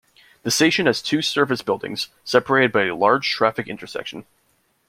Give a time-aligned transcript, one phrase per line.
[0.41, 4.25] The station has two surface buildings, separated by a large traffic intersection.